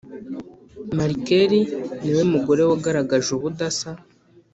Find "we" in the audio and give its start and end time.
2.15-2.23